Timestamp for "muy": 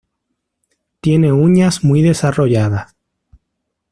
1.83-2.01